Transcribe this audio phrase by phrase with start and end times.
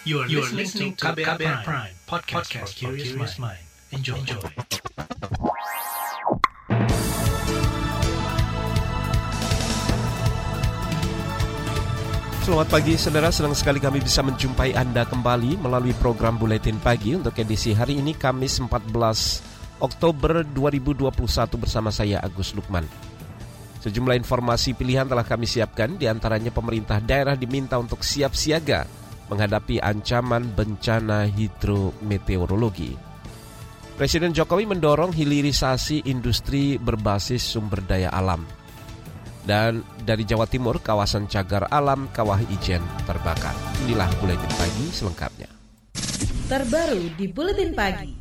[0.00, 3.60] You are, you are listening to KBR, KBR Prime, Prime podcast, podcast for curious mind.
[3.92, 4.16] Enjoy.
[4.16, 4.40] Enjoy.
[12.48, 17.36] Selamat pagi saudara, senang sekali kami bisa menjumpai Anda kembali melalui program Buletin Pagi untuk
[17.36, 21.12] edisi hari ini Kamis 14 Oktober 2021
[21.60, 22.88] bersama saya Agus Lukman.
[23.84, 28.99] Sejumlah informasi pilihan telah kami siapkan, di antaranya pemerintah daerah diminta untuk siap siaga
[29.30, 32.98] menghadapi ancaman bencana hidrometeorologi.
[33.94, 38.42] Presiden Jokowi mendorong hilirisasi industri berbasis sumber daya alam.
[39.40, 43.56] Dan dari Jawa Timur, kawasan cagar alam Kawah Ijen terbakar.
[43.88, 45.48] Inilah Buletin Pagi selengkapnya.
[46.48, 48.19] Terbaru di Buletin Pagi.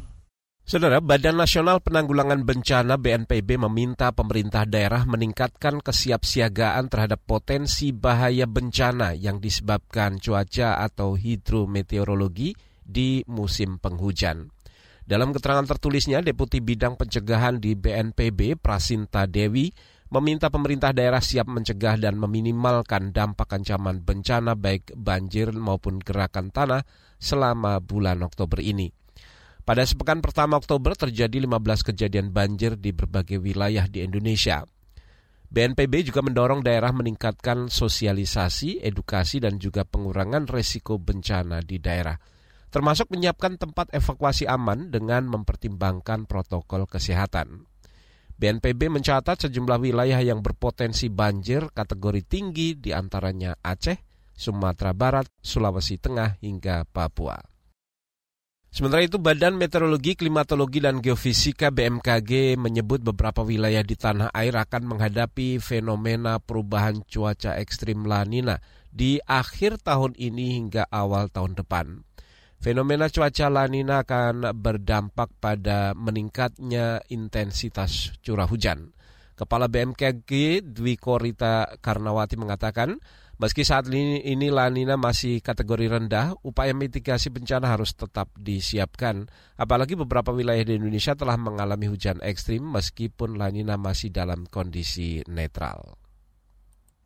[0.70, 9.18] Saudara, Badan Nasional Penanggulangan Bencana BNPB meminta pemerintah daerah meningkatkan kesiapsiagaan terhadap potensi bahaya bencana
[9.18, 12.54] yang disebabkan cuaca atau hidrometeorologi
[12.86, 14.54] di musim penghujan.
[15.02, 19.74] Dalam keterangan tertulisnya, Deputi Bidang Pencegahan di BNPB Prasinta Dewi
[20.14, 26.86] meminta pemerintah daerah siap mencegah dan meminimalkan dampak ancaman bencana baik banjir maupun gerakan tanah
[27.18, 28.94] selama bulan Oktober ini.
[29.70, 34.66] Pada sepekan pertama Oktober terjadi 15 kejadian banjir di berbagai wilayah di Indonesia.
[35.46, 42.18] BNPB juga mendorong daerah meningkatkan sosialisasi, edukasi, dan juga pengurangan resiko bencana di daerah,
[42.74, 47.70] termasuk menyiapkan tempat evakuasi aman dengan mempertimbangkan protokol kesehatan.
[48.42, 54.02] BNPB mencatat sejumlah wilayah yang berpotensi banjir kategori tinggi di antaranya Aceh,
[54.34, 57.49] Sumatera Barat, Sulawesi Tengah, hingga Papua.
[58.70, 64.94] Sementara itu, Badan Meteorologi, Klimatologi, dan Geofisika BMKG menyebut beberapa wilayah di tanah air akan
[64.94, 68.62] menghadapi fenomena perubahan cuaca ekstrim La Nina
[68.94, 72.06] di akhir tahun ini hingga awal tahun depan.
[72.62, 78.94] Fenomena cuaca La Nina akan berdampak pada meningkatnya intensitas curah hujan.
[79.34, 83.02] Kepala BMKG Dwi Korita Karnawati mengatakan,
[83.40, 84.68] Meski saat ini, ini La
[85.00, 89.32] masih kategori rendah, upaya mitigasi bencana harus tetap disiapkan.
[89.56, 95.24] Apalagi beberapa wilayah di Indonesia telah mengalami hujan ekstrim meskipun La Nina masih dalam kondisi
[95.32, 96.09] netral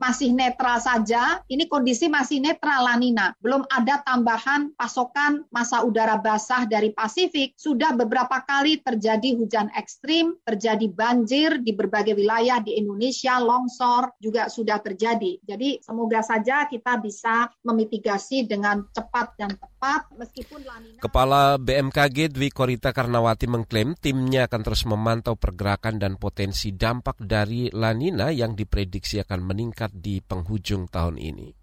[0.04, 3.32] masih netral saja, ini kondisi masih netral lanina.
[3.40, 7.56] Belum ada tambahan pasokan masa udara basah dari Pasifik.
[7.56, 14.52] Sudah beberapa kali terjadi hujan ekstrim, terjadi banjir di berbagai wilayah di Indonesia, longsor juga
[14.52, 15.40] sudah terjadi.
[15.48, 21.00] Jadi semoga saja kita bisa memitigasi dengan cepat dan tepat meskipun lanina.
[21.00, 27.72] Kepala BMKG Dwi Korita Karnawati mengklaim timnya akan terus memantau pergerakan dan potensi dampak dari
[27.72, 31.54] lanina yang diprediksi akan meningkat di penghujung tahun ini.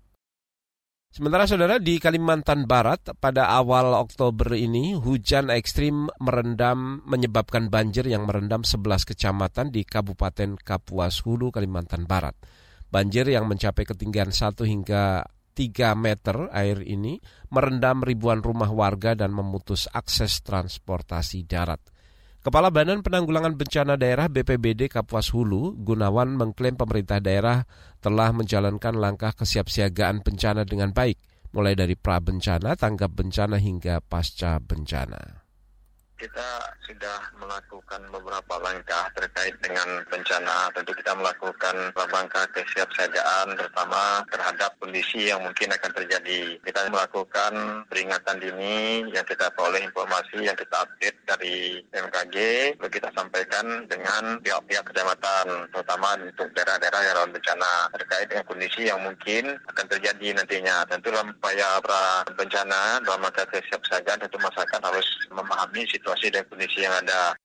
[1.11, 8.31] Sementara saudara di Kalimantan Barat pada awal Oktober ini hujan ekstrim merendam menyebabkan banjir yang
[8.31, 12.39] merendam 11 kecamatan di Kabupaten Kapuas Hulu Kalimantan Barat.
[12.95, 17.19] Banjir yang mencapai ketinggian 1 hingga 3 meter air ini
[17.51, 21.83] merendam ribuan rumah warga dan memutus akses transportasi darat.
[22.41, 27.69] Kepala Badan Penanggulangan Bencana Daerah BPBD Kapuas Hulu, Gunawan mengklaim pemerintah daerah
[28.01, 31.21] telah menjalankan langkah kesiapsiagaan bencana dengan baik,
[31.53, 35.40] mulai dari pra bencana, tanggap bencana hingga pasca bencana
[36.21, 40.69] kita sudah melakukan beberapa langkah terkait dengan bencana.
[40.77, 46.61] Tentu kita melakukan langkah kesiapsiagaan terutama terhadap kondisi yang mungkin akan terjadi.
[46.61, 47.53] Kita melakukan
[47.89, 52.37] peringatan dini yang kita peroleh informasi yang kita update dari MKG,
[52.77, 58.93] lalu kita sampaikan dengan pihak-pihak kecamatan, terutama untuk daerah-daerah yang rawan bencana terkait dengan kondisi
[58.93, 60.85] yang mungkin akan terjadi nantinya.
[60.85, 66.45] Tentu dalam upaya pra bencana, dalam langkah kesiapsiagaan tentu masyarakat harus memahami situasi situasi dan
[66.51, 67.39] kondisi yang ada.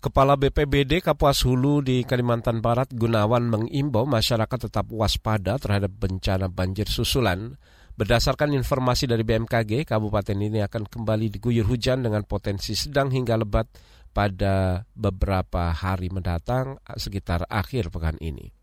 [0.00, 6.88] Kepala BPBD Kapuas Hulu di Kalimantan Barat Gunawan mengimbau masyarakat tetap waspada terhadap bencana banjir
[6.88, 7.60] susulan.
[8.00, 13.68] Berdasarkan informasi dari BMKG, kabupaten ini akan kembali diguyur hujan dengan potensi sedang hingga lebat
[14.16, 18.59] pada beberapa hari mendatang sekitar akhir pekan ini.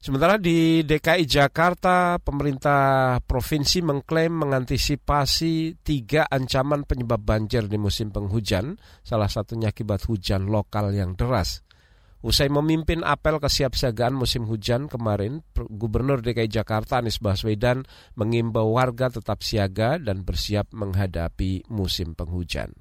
[0.00, 8.80] Sementara di DKI Jakarta, pemerintah provinsi mengklaim mengantisipasi tiga ancaman penyebab banjir di musim penghujan,
[9.04, 11.60] salah satunya akibat hujan lokal yang deras.
[12.24, 17.84] Usai memimpin apel kesiapsiagaan musim hujan kemarin, Gubernur DKI Jakarta Anies Baswedan
[18.16, 22.72] mengimbau warga tetap siaga dan bersiap menghadapi musim penghujan.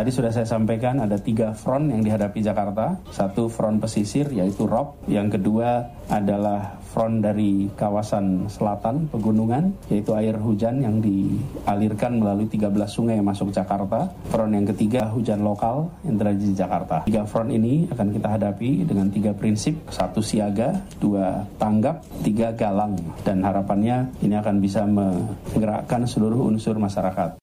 [0.00, 2.96] Tadi sudah saya sampaikan ada tiga front yang dihadapi Jakarta.
[3.12, 4.96] Satu front pesisir yaitu ROP.
[5.04, 12.70] Yang kedua adalah front dari kawasan selatan pegunungan yaitu air hujan yang dialirkan melalui 13
[12.88, 14.08] sungai yang masuk Jakarta.
[14.32, 16.96] Front yang ketiga hujan lokal yang terjadi di Jakarta.
[17.04, 19.74] Tiga front ini akan kita hadapi dengan tiga prinsip.
[19.92, 22.96] Satu siaga, dua tanggap, tiga galang.
[23.20, 27.39] Dan harapannya ini akan bisa menggerakkan seluruh unsur masyarakat.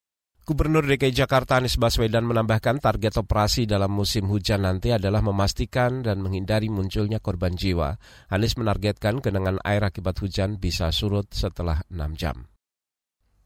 [0.47, 6.23] Gubernur DKI Jakarta Anies Baswedan menambahkan target operasi dalam musim hujan nanti adalah memastikan dan
[6.23, 7.99] menghindari munculnya korban jiwa.
[8.31, 12.47] Anies menargetkan genangan air akibat hujan bisa surut setelah 6 jam.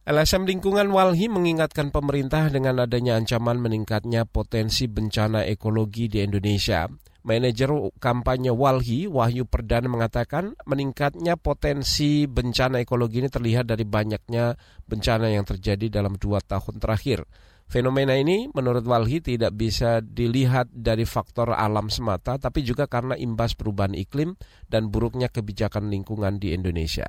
[0.01, 6.89] LSM Lingkungan Walhi mengingatkan pemerintah dengan adanya ancaman meningkatnya potensi bencana ekologi di Indonesia.
[7.21, 7.69] Manajer
[8.01, 14.57] kampanye Walhi, Wahyu Perdana mengatakan meningkatnya potensi bencana ekologi ini terlihat dari banyaknya
[14.89, 17.21] bencana yang terjadi dalam dua tahun terakhir.
[17.69, 23.53] Fenomena ini menurut Walhi tidak bisa dilihat dari faktor alam semata, tapi juga karena imbas
[23.53, 24.33] perubahan iklim
[24.65, 27.05] dan buruknya kebijakan lingkungan di Indonesia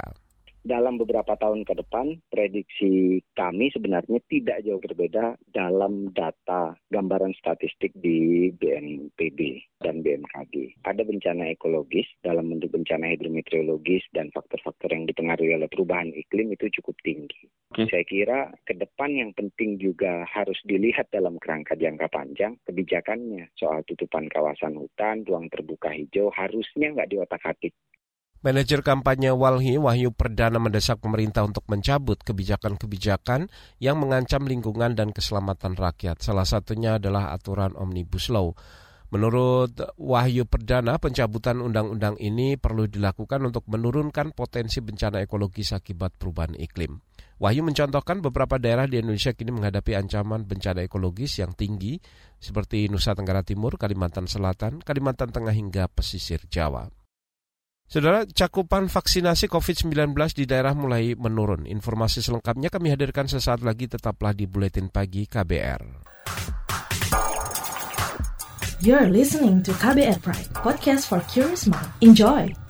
[0.63, 7.91] dalam beberapa tahun ke depan, prediksi kami sebenarnya tidak jauh berbeda dalam data gambaran statistik
[7.99, 10.79] di BNPB dan BMKG.
[10.87, 16.71] Ada bencana ekologis dalam bentuk bencana hidrometeorologis dan faktor-faktor yang dipengaruhi oleh perubahan iklim itu
[16.79, 17.51] cukup tinggi.
[17.75, 17.89] Okay.
[17.91, 23.83] Saya kira ke depan yang penting juga harus dilihat dalam kerangka jangka panjang kebijakannya soal
[23.89, 27.75] tutupan kawasan hutan, ruang terbuka hijau harusnya nggak diotak-atik
[28.43, 33.47] Manajer kampanye Walhi Wahyu Perdana mendesak pemerintah untuk mencabut kebijakan-kebijakan
[33.79, 36.19] yang mengancam lingkungan dan keselamatan rakyat.
[36.19, 38.51] Salah satunya adalah aturan Omnibus Law.
[39.15, 46.59] Menurut Wahyu Perdana, pencabutan undang-undang ini perlu dilakukan untuk menurunkan potensi bencana ekologis akibat perubahan
[46.59, 46.99] iklim.
[47.39, 52.03] Wahyu mencontohkan beberapa daerah di Indonesia kini menghadapi ancaman bencana ekologis yang tinggi
[52.43, 57.02] seperti Nusa Tenggara Timur, Kalimantan Selatan, Kalimantan Tengah hingga pesisir Jawa.
[57.93, 61.69] Saudara, cakupan vaksinasi COVID-19 di daerah mulai menurun.
[61.69, 66.09] Informasi selengkapnya kami hadirkan sesaat lagi tetaplah di Buletin Pagi KBR.
[68.81, 71.93] You're listening to KBR Pride, podcast for curious mind.
[72.01, 72.62] Enjoy!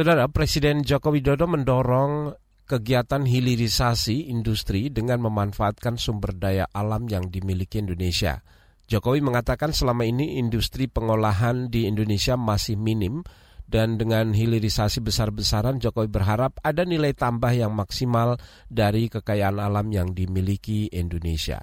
[0.00, 2.32] Saudara, Presiden Joko Widodo mendorong
[2.64, 8.40] kegiatan hilirisasi industri dengan memanfaatkan sumber daya alam yang dimiliki Indonesia.
[8.88, 13.20] Jokowi mengatakan selama ini industri pengolahan di Indonesia masih minim
[13.68, 18.40] dan dengan hilirisasi besar-besaran Jokowi berharap ada nilai tambah yang maksimal
[18.72, 21.60] dari kekayaan alam yang dimiliki Indonesia.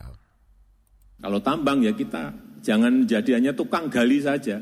[1.26, 4.62] Kalau tambang ya kita jangan jadi hanya tukang gali saja.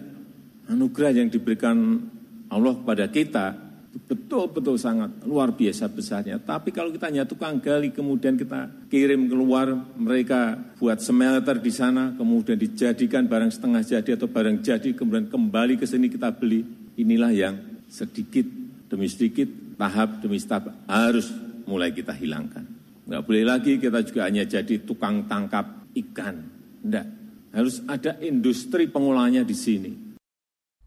[0.72, 2.07] Anugerah yang diberikan
[2.48, 3.64] Allah kepada kita
[3.95, 6.36] betul-betul sangat luar biasa besarnya.
[6.38, 12.12] Tapi kalau kita hanya tukang gali, kemudian kita kirim keluar, mereka buat smelter di sana,
[12.13, 16.63] kemudian dijadikan barang setengah jadi atau barang jadi, kemudian kembali ke sini kita beli.
[17.00, 17.56] Inilah yang
[17.88, 18.45] sedikit
[18.92, 19.47] demi sedikit,
[19.80, 21.31] tahap demi tahap harus
[21.63, 22.68] mulai kita hilangkan.
[23.07, 26.36] Nggak boleh lagi kita juga hanya jadi tukang tangkap ikan.
[26.83, 27.07] Enggak.
[27.56, 30.06] Harus ada industri pengolahnya di sini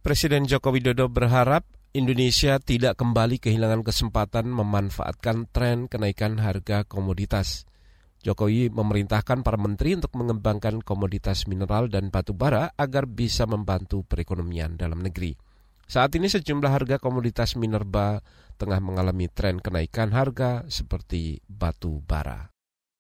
[0.09, 7.65] Presiden Joko Widodo berharap Indonesia tidak kembali kehilangan kesempatan memanfaatkan tren kenaikan harga komoditas.
[8.21, 14.77] Jokowi memerintahkan para menteri untuk mengembangkan komoditas mineral dan batu bara agar bisa membantu perekonomian
[14.77, 15.33] dalam negeri.
[15.89, 18.21] Saat ini sejumlah harga komoditas minerba
[18.61, 22.53] tengah mengalami tren kenaikan harga seperti batu bara.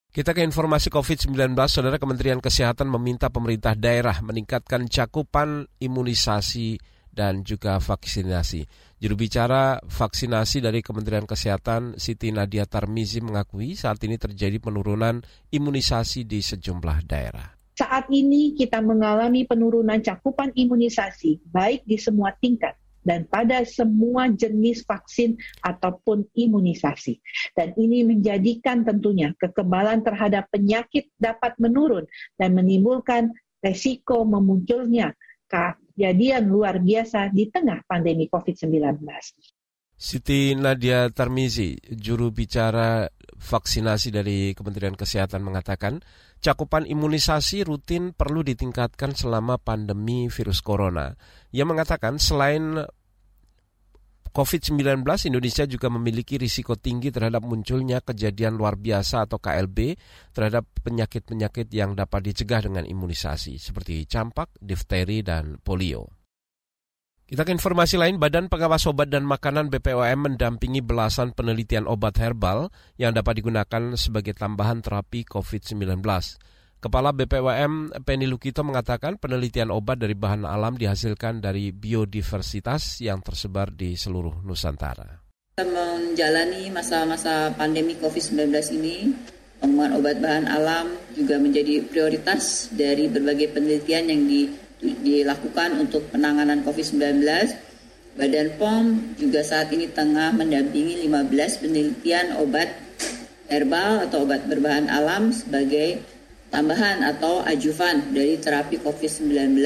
[0.08, 6.80] Kita ke informasi COVID-19, Saudara Kementerian Kesehatan meminta pemerintah daerah meningkatkan cakupan imunisasi
[7.18, 8.62] dan juga vaksinasi.
[9.02, 15.18] Juru bicara vaksinasi dari Kementerian Kesehatan Siti Nadia Tarmizi mengakui saat ini terjadi penurunan
[15.50, 17.58] imunisasi di sejumlah daerah.
[17.74, 24.82] Saat ini kita mengalami penurunan cakupan imunisasi baik di semua tingkat dan pada semua jenis
[24.82, 27.18] vaksin ataupun imunisasi.
[27.54, 33.30] Dan ini menjadikan tentunya kekebalan terhadap penyakit dapat menurun dan menimbulkan
[33.62, 35.14] resiko memunculnya
[35.98, 39.02] kejadian luar biasa di tengah pandemi COVID-19.
[39.98, 45.98] Siti Nadia Tarmizi, juru bicara vaksinasi dari Kementerian Kesehatan mengatakan,
[46.38, 51.18] cakupan imunisasi rutin perlu ditingkatkan selama pandemi virus corona.
[51.50, 52.78] Ia mengatakan selain
[54.38, 59.98] COVID-19 Indonesia juga memiliki risiko tinggi terhadap munculnya kejadian luar biasa atau KLB
[60.30, 66.06] terhadap penyakit-penyakit yang dapat dicegah dengan imunisasi seperti campak, difteri, dan polio.
[67.26, 72.70] Kita ke informasi lain, Badan Pengawas Obat dan Makanan BPOM mendampingi belasan penelitian obat herbal
[72.94, 75.98] yang dapat digunakan sebagai tambahan terapi COVID-19.
[76.78, 83.74] Kepala BPWM Penny Lukito mengatakan penelitian obat dari bahan alam dihasilkan dari biodiversitas yang tersebar
[83.74, 85.18] di seluruh Nusantara.
[85.58, 89.10] Kita menjalani masa-masa pandemi COVID-19 ini,
[89.58, 90.86] pengembangan obat bahan alam
[91.18, 94.46] juga menjadi prioritas dari berbagai penelitian yang di,
[94.78, 97.26] dilakukan untuk penanganan COVID-19.
[98.14, 102.70] Badan POM juga saat ini tengah mendampingi 15 penelitian obat
[103.50, 106.17] herbal atau obat berbahan alam sebagai
[106.48, 109.60] tambahan atau ajuvan dari terapi COVID-19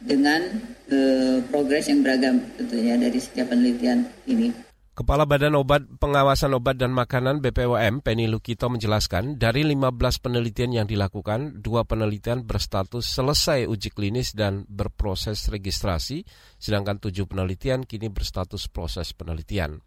[0.00, 0.40] dengan
[0.88, 4.69] eh, progres yang beragam tentunya dari setiap penelitian ini.
[5.00, 10.84] Kepala Badan Obat Pengawasan Obat dan Makanan BPOM, Penny Lukito menjelaskan, dari 15 penelitian yang
[10.84, 16.20] dilakukan, dua penelitian berstatus selesai uji klinis dan berproses registrasi,
[16.60, 19.80] sedangkan tujuh penelitian kini berstatus proses penelitian.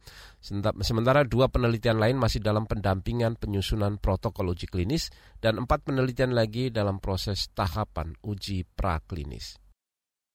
[0.81, 6.73] Sementara dua penelitian lain masih dalam pendampingan penyusunan protokol uji klinis dan empat penelitian lagi
[6.73, 9.61] dalam proses tahapan uji praklinis.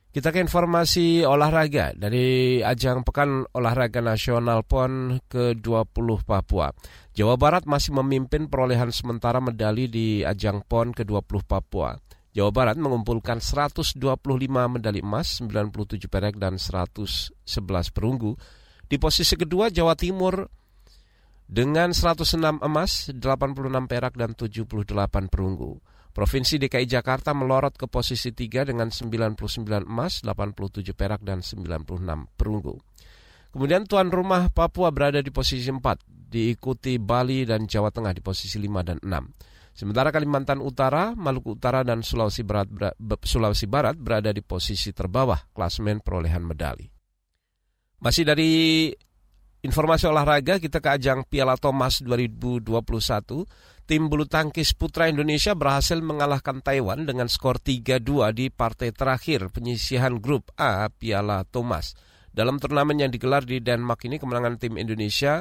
[0.08, 6.72] Kita ke informasi olahraga dari ajang Pekan Olahraga Nasional PON ke-20 Papua.
[7.12, 11.92] Jawa Barat masih memimpin perolehan sementara medali di ajang PON ke-20 Papua.
[12.32, 14.00] Jawa Barat mengumpulkan 125
[14.72, 17.36] medali emas, 97 perak dan 111
[17.92, 18.32] perunggu.
[18.88, 20.48] Di posisi kedua Jawa Timur
[21.44, 25.76] dengan 106 emas, 86 perak dan 78 perunggu.
[26.18, 29.38] Provinsi DKI Jakarta melorot ke posisi 3 dengan 99
[29.86, 32.74] emas, 87 perak, dan 96 perunggu.
[33.54, 35.78] Kemudian tuan rumah Papua berada di posisi 4,
[36.10, 39.78] diikuti Bali dan Jawa Tengah di posisi 5 dan 6.
[39.78, 42.66] Sementara Kalimantan Utara, Maluku Utara, dan Sulawesi Barat,
[43.22, 46.90] Sulawesi Barat berada di posisi terbawah klasmen perolehan medali.
[48.02, 48.90] Masih dari
[49.62, 52.68] informasi olahraga, kita ke ajang Piala Thomas 2021
[53.88, 60.20] tim bulu tangkis putra Indonesia berhasil mengalahkan Taiwan dengan skor 3-2 di partai terakhir penyisihan
[60.20, 61.96] grup A Piala Thomas.
[62.28, 65.40] Dalam turnamen yang digelar di Denmark ini kemenangan tim Indonesia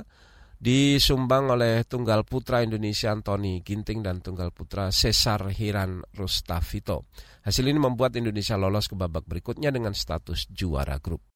[0.57, 7.11] disumbang oleh tunggal putra Indonesia Anthony Ginting dan tunggal putra Cesar Hiran Rustavito.
[7.43, 11.26] Hasil ini membuat Indonesia lolos ke babak berikutnya dengan status juara grup.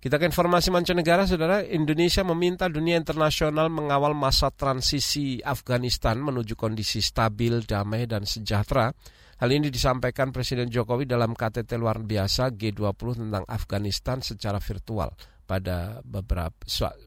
[0.00, 1.60] Kita ke informasi mancanegara, saudara.
[1.60, 8.96] Indonesia meminta dunia internasional mengawal masa transisi Afghanistan menuju kondisi stabil, damai, dan sejahtera.
[9.44, 15.12] Hal ini disampaikan Presiden Jokowi dalam KTT luar biasa G20 tentang Afghanistan secara virtual
[15.44, 16.56] pada beberapa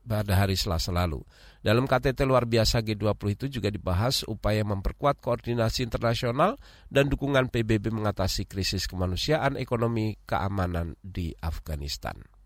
[0.05, 1.25] pada hari Selasa lalu.
[1.65, 6.61] Dalam KTT luar biasa G20 itu juga dibahas upaya memperkuat koordinasi internasional
[6.93, 12.42] dan dukungan PBB mengatasi krisis kemanusiaan, ekonomi, keamanan di Afghanistan.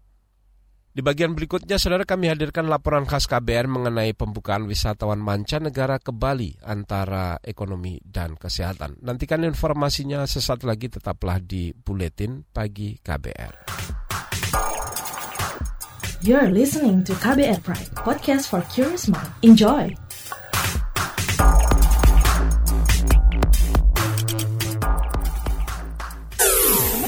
[0.98, 6.58] Di bagian berikutnya, saudara kami hadirkan laporan khas KBR mengenai pembukaan wisatawan mancanegara ke Bali
[6.66, 8.98] antara ekonomi dan kesehatan.
[9.06, 13.70] Nantikan informasinya sesaat lagi tetaplah di Buletin Pagi KBR.
[16.26, 19.30] You're listening to KBR Pride, podcast for curious mind.
[19.46, 19.94] Enjoy!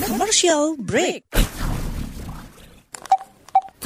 [0.06, 1.26] Commercial break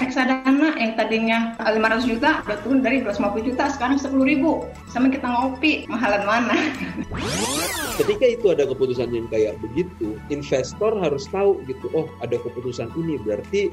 [0.00, 4.68] reksadana yang tadinya 500 juta udah turun dari 250 juta sekarang 10 ribu.
[4.92, 6.56] Sama kita ngopi mahalan mana?
[7.96, 13.16] Ketika itu ada keputusan yang kayak begitu investor harus tahu gitu oh ada keputusan ini
[13.20, 13.72] berarti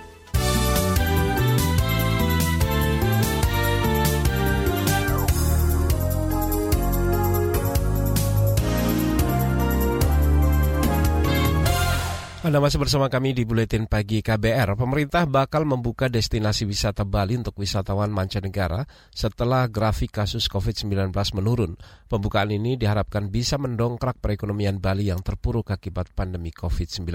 [12.51, 14.75] Anda masih bersama kami di Buletin Pagi KBR.
[14.75, 18.83] Pemerintah bakal membuka destinasi wisata Bali untuk wisatawan mancanegara
[19.15, 21.79] setelah grafik kasus COVID-19 menurun.
[22.11, 27.07] Pembukaan ini diharapkan bisa mendongkrak perekonomian Bali yang terpuruk akibat pandemi COVID-19.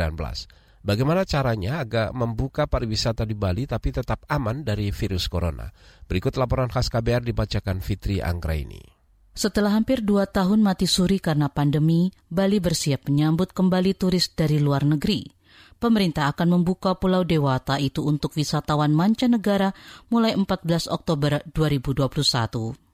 [0.80, 5.68] Bagaimana caranya agar membuka pariwisata di Bali tapi tetap aman dari virus corona?
[6.08, 8.95] Berikut laporan khas KBR dibacakan Fitri Anggraini.
[9.36, 14.88] Setelah hampir dua tahun mati suri karena pandemi, Bali bersiap menyambut kembali turis dari luar
[14.88, 15.28] negeri.
[15.76, 19.76] Pemerintah akan membuka Pulau Dewata itu untuk wisatawan mancanegara
[20.08, 22.85] mulai 14 Oktober 2021.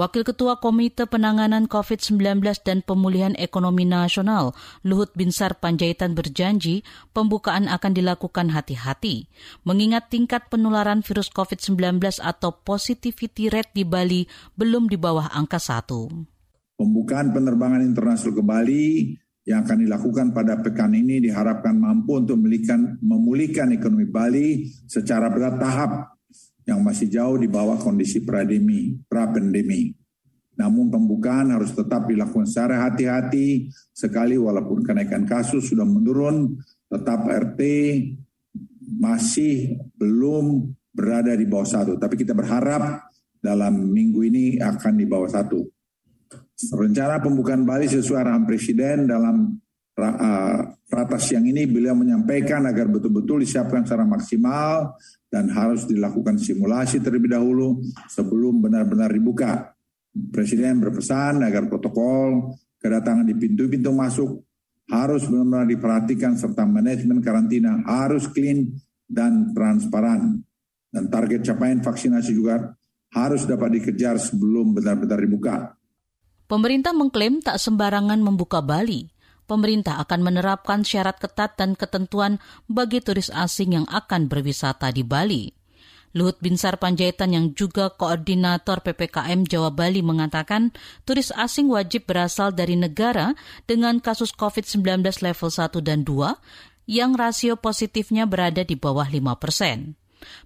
[0.00, 6.80] Wakil Ketua Komite Penanganan COVID-19 dan Pemulihan Ekonomi Nasional, Luhut Binsar Panjaitan berjanji
[7.12, 9.28] pembukaan akan dilakukan hati-hati,
[9.60, 14.24] mengingat tingkat penularan virus COVID-19 atau positivity rate di Bali
[14.56, 16.08] belum di bawah angka satu.
[16.80, 18.84] Pembukaan penerbangan internasional ke Bali
[19.44, 26.19] yang akan dilakukan pada pekan ini diharapkan mampu untuk memulihkan ekonomi Bali secara bertahap
[26.70, 29.90] yang masih jauh di bawah kondisi pandemi, pra-pandemi.
[30.54, 36.54] Namun pembukaan harus tetap dilakukan secara hati-hati sekali walaupun kenaikan kasus sudah menurun,
[36.86, 37.60] tetap RT
[39.02, 41.98] masih belum berada di bawah satu.
[41.98, 43.08] Tapi kita berharap
[43.40, 45.64] dalam minggu ini akan di bawah satu.
[46.76, 49.56] Rencana pembukaan Bali sesuai arahan Presiden dalam
[49.96, 50.60] uh,
[50.92, 54.92] ratas siang ini beliau menyampaikan agar betul-betul disiapkan secara maksimal
[55.30, 57.78] dan harus dilakukan simulasi terlebih dahulu
[58.10, 59.72] sebelum benar-benar dibuka.
[60.10, 64.42] Presiden berpesan agar protokol kedatangan di pintu-pintu masuk
[64.90, 68.74] harus benar-benar diperhatikan serta manajemen karantina harus clean
[69.06, 70.42] dan transparan.
[70.90, 72.74] Dan target capaian vaksinasi juga
[73.14, 75.78] harus dapat dikejar sebelum benar-benar dibuka.
[76.50, 79.06] Pemerintah mengklaim tak sembarangan membuka Bali
[79.50, 82.38] pemerintah akan menerapkan syarat ketat dan ketentuan
[82.70, 85.50] bagi turis asing yang akan berwisata di Bali.
[86.14, 90.74] Luhut Binsar Panjaitan yang juga koordinator PPKM Jawa Bali mengatakan
[91.06, 93.34] turis asing wajib berasal dari negara
[93.66, 99.94] dengan kasus COVID-19 level 1 dan 2 yang rasio positifnya berada di bawah 5 persen.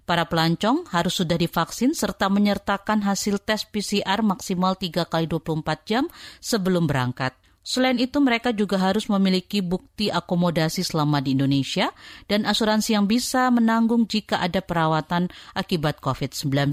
[0.05, 6.05] Para pelancong harus sudah divaksin serta menyertakan hasil tes PCR maksimal 3 kali 24 jam
[6.39, 7.33] sebelum berangkat.
[7.65, 11.89] Selain itu, mereka juga harus memiliki bukti akomodasi selama di Indonesia
[12.29, 16.69] dan asuransi yang bisa menanggung jika ada perawatan akibat COVID-19.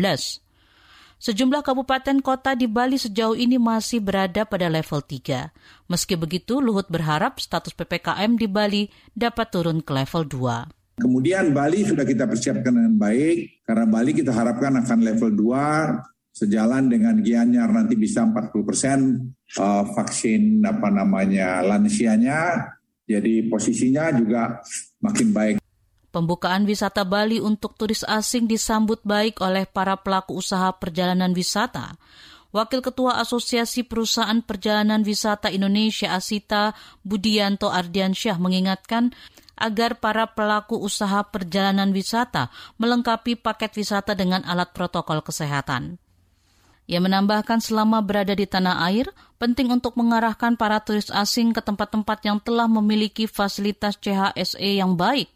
[1.23, 5.89] Sejumlah kabupaten kota di Bali sejauh ini masih berada pada level 3.
[5.89, 8.83] Meski begitu, Luhut berharap status PPKM di Bali
[9.17, 11.01] dapat turun ke level 2.
[11.01, 16.89] Kemudian Bali sudah kita persiapkan dengan baik, karena Bali kita harapkan akan level 2 sejalan
[16.89, 18.99] dengan Gianyar nanti bisa 40 persen
[19.61, 22.73] uh, vaksin apa namanya lansianya,
[23.05, 24.65] jadi posisinya juga
[25.05, 25.57] makin baik.
[26.13, 31.97] Pembukaan wisata Bali untuk turis asing disambut baik oleh para pelaku usaha perjalanan wisata.
[32.53, 39.17] Wakil Ketua Asosiasi Perusahaan Perjalanan Wisata Indonesia Asita Budianto Ardiansyah mengingatkan
[39.57, 46.02] agar para pelaku usaha perjalanan wisata melengkapi paket wisata dengan alat protokol kesehatan.
[46.91, 49.07] Ia menambahkan selama berada di tanah air,
[49.39, 55.31] penting untuk mengarahkan para turis asing ke tempat-tempat yang telah memiliki fasilitas CHSE yang baik.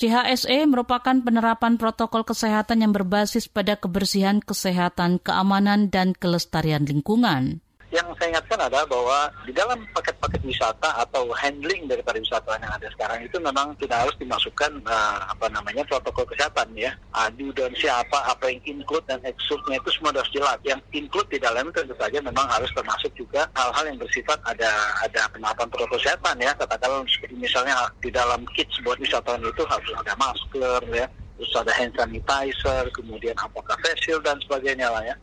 [0.00, 8.06] CHSE merupakan penerapan protokol kesehatan yang berbasis pada kebersihan, kesehatan, keamanan, dan kelestarian lingkungan yang
[8.16, 13.18] saya ingatkan adalah bahwa di dalam paket-paket wisata atau handling dari wisatawan yang ada sekarang
[13.26, 16.94] itu memang tidak harus dimasukkan uh, apa namanya protokol kesehatan ya.
[17.10, 20.58] Adu dan siapa, apa yang include dan exclude-nya itu semua harus jelas.
[20.62, 24.70] Yang include di dalam tentu saja memang harus termasuk juga hal-hal yang bersifat ada
[25.02, 26.54] ada penerapan protokol kesehatan ya.
[26.54, 27.02] Katakanlah
[27.34, 31.06] misalnya di dalam kits buat wisatawan itu harus ada masker ya,
[31.42, 35.18] terus ada hand sanitizer, kemudian apakah face shield dan sebagainya lah ya.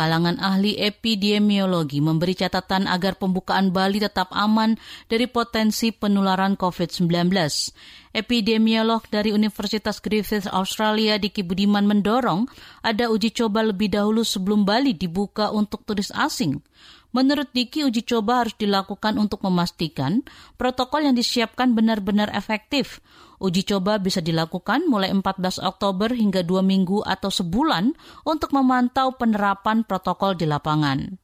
[0.00, 4.80] Kalangan ahli epidemiologi memberi catatan agar pembukaan Bali tetap aman
[5.12, 7.28] dari potensi penularan COVID-19.
[8.16, 12.48] Epidemiolog dari Universitas Griffith Australia Diki Budiman mendorong
[12.80, 16.64] ada uji coba lebih dahulu sebelum Bali dibuka untuk turis asing.
[17.12, 20.24] Menurut Diki, uji coba harus dilakukan untuk memastikan
[20.56, 23.04] protokol yang disiapkan benar-benar efektif.
[23.40, 27.96] Uji coba bisa dilakukan mulai 14 Oktober hingga dua minggu atau sebulan
[28.28, 31.16] untuk memantau penerapan protokol di lapangan.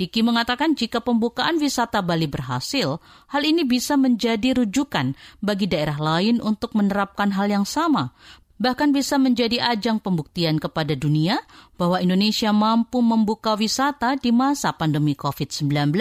[0.00, 5.12] Diki mengatakan jika pembukaan wisata Bali berhasil, hal ini bisa menjadi rujukan
[5.44, 8.14] bagi daerah lain untuk menerapkan hal yang sama,
[8.62, 11.42] bahkan bisa menjadi ajang pembuktian kepada dunia
[11.78, 15.94] bahwa Indonesia mampu membuka wisata di masa pandemi COVID-19.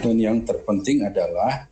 [0.00, 1.69] Dan yang terpenting adalah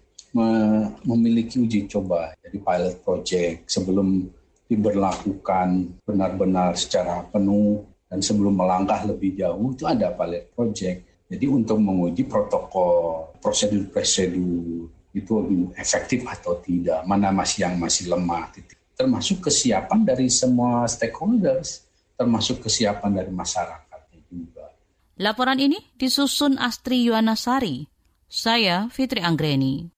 [1.05, 4.29] memiliki uji coba, jadi pilot project sebelum
[4.69, 10.99] diberlakukan benar-benar secara penuh dan sebelum melangkah lebih jauh itu ada pilot project.
[11.29, 15.33] Jadi untuk menguji protokol, prosedur-prosedur itu
[15.77, 18.53] efektif atau tidak, mana masih yang masih lemah,
[18.97, 21.85] termasuk kesiapan dari semua stakeholders,
[22.17, 24.73] termasuk kesiapan dari masyarakat juga.
[25.19, 27.89] Laporan ini disusun Astri Yuwanasari.
[28.29, 29.98] Saya Fitri Anggreni.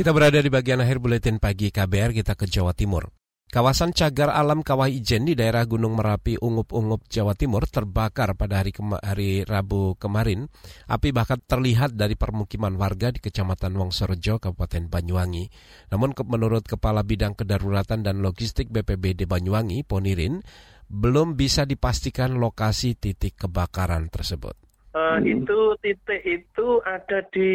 [0.00, 3.12] Kita berada di bagian akhir buletin pagi KBR, kita ke Jawa Timur.
[3.52, 8.72] Kawasan cagar alam Kawah Ijen di daerah Gunung Merapi, Ungup-Ungup, Jawa Timur terbakar pada hari,
[9.04, 10.48] hari Rabu kemarin.
[10.88, 15.52] Api bahkan terlihat dari permukiman warga di Kecamatan Wongsorejo, Kabupaten Banyuwangi.
[15.92, 20.40] Namun menurut Kepala Bidang Kedaruratan dan Logistik BPBD Banyuwangi, Ponirin,
[20.88, 24.69] belum bisa dipastikan lokasi titik kebakaran tersebut.
[24.90, 27.50] Uh, itu titik itu ada di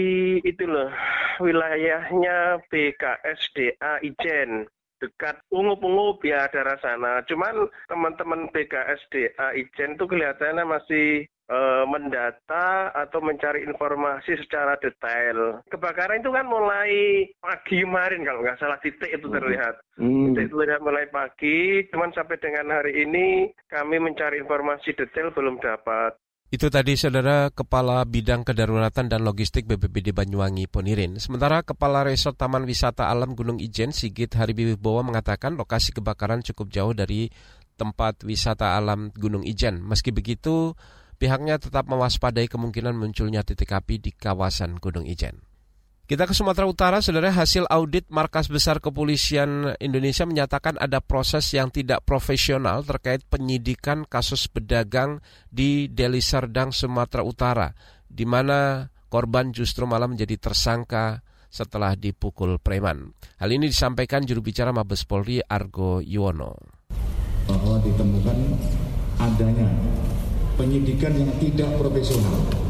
[0.47, 0.87] itu loh
[1.43, 4.71] wilayahnya BKSDA Ijen
[5.03, 7.19] dekat ungu-ungu ya daerah sana.
[7.27, 15.61] Cuman teman-teman BKSDA Ijen itu kelihatannya masih uh, mendata atau mencari informasi secara detail.
[15.69, 19.75] Kebakaran itu kan mulai pagi kemarin kalau nggak salah titik itu terlihat.
[19.99, 20.33] Hmm.
[20.33, 26.17] Titik terlihat mulai pagi, cuman sampai dengan hari ini kami mencari informasi detail belum dapat.
[26.53, 31.17] Itu tadi saudara Kepala Bidang Kedaruratan dan Logistik BPBD Banyuwangi Ponirin.
[31.17, 36.93] Sementara Kepala Resort Taman Wisata Alam Gunung Ijen Sigit Haribiwibowo mengatakan lokasi kebakaran cukup jauh
[36.93, 37.33] dari
[37.75, 39.83] tempat wisata alam Gunung Ijen.
[39.83, 40.77] Meski begitu,
[41.19, 45.43] pihaknya tetap mewaspadai kemungkinan munculnya titik api di kawasan Gunung Ijen.
[46.05, 51.73] Kita ke Sumatera Utara, saudara hasil audit Markas Besar Kepolisian Indonesia menyatakan ada proses yang
[51.73, 55.17] tidak profesional terkait penyidikan kasus pedagang
[55.49, 57.73] di Deli Serdang, Sumatera Utara,
[58.05, 63.09] di mana korban justru malah menjadi tersangka setelah dipukul preman.
[63.41, 66.53] Hal ini disampaikan juru bicara Mabes Polri Argo Yuwono.
[67.49, 68.37] Bahwa ditemukan
[69.17, 69.73] adanya
[70.53, 72.64] penyidikan yang tidak profesional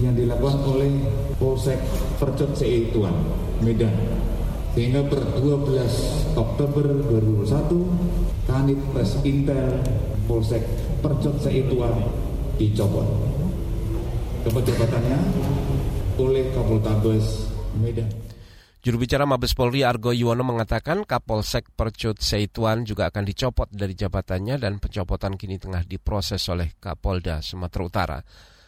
[0.00, 0.92] yang dilakukan oleh
[1.40, 1.80] Polsek
[2.20, 3.12] Percut Seituan,
[3.64, 3.92] Medan.
[4.76, 9.80] Sehingga per 12 Oktober 2021, Kanit Pres Intel
[10.28, 10.60] Polsek
[11.00, 11.96] Percut Seituan
[12.60, 13.08] dicopot.
[14.44, 15.18] Kepejabatannya
[16.20, 17.48] oleh Kapoltabes
[17.80, 18.08] Medan.
[18.86, 24.62] Juru bicara Mabes Polri Argo Yuwono mengatakan Kapolsek Percut Seituan juga akan dicopot dari jabatannya
[24.62, 28.18] dan pencopotan kini tengah diproses oleh Kapolda Sumatera Utara.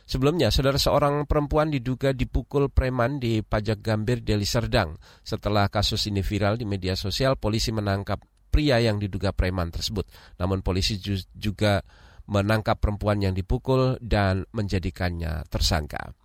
[0.08, 4.96] Sebelumnya, saudara seorang perempuan diduga dipukul preman di Pajak Gambir Deli Serdang.
[5.20, 8.16] Setelah kasus ini viral di media sosial, polisi menangkap
[8.48, 10.08] pria yang diduga preman tersebut.
[10.40, 10.96] Namun polisi
[11.36, 11.84] juga
[12.24, 16.16] menangkap perempuan yang dipukul dan menjadikannya tersangka.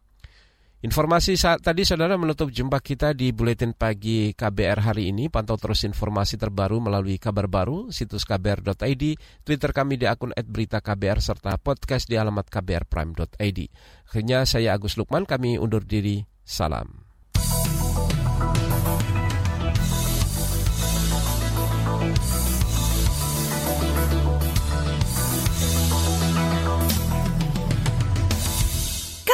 [0.83, 5.31] Informasi saat tadi saudara menutup jumpa kita di Buletin Pagi KBR hari ini.
[5.31, 9.03] Pantau terus informasi terbaru melalui kabar baru, situs kbr.id,
[9.47, 13.59] Twitter kami di akun @beritaKBR serta podcast di alamat kbrprime.id.
[14.11, 16.27] Akhirnya saya Agus Lukman, kami undur diri.
[16.43, 17.02] Salam.